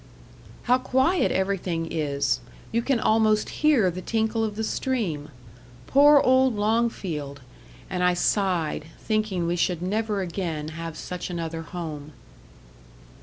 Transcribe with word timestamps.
"How 0.63 0.79
quiet 0.79 1.31
everything 1.31 1.87
is. 1.91 2.39
You 2.71 2.81
can 2.81 2.99
almost 2.99 3.49
hear 3.61 3.91
the 3.91 4.01
tinkle 4.01 4.43
of 4.43 4.55
the 4.55 4.63
stream. 4.63 5.29
Poor 5.85 6.19
old 6.19 6.55
Longfield!" 6.55 7.41
And 7.87 8.01
I 8.03 8.15
sighed, 8.15 8.85
thinking 8.99 9.45
we 9.45 9.55
should 9.55 9.83
never 9.83 10.21
again 10.21 10.69
have 10.69 10.97
such 10.97 11.29
another 11.29 11.61
home. 11.61 12.13